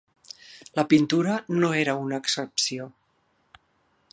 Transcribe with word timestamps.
La 0.79 0.85
pintura 0.93 1.35
no 1.59 1.69
era 1.81 1.95
una 2.07 2.19
excepció. 2.25 2.89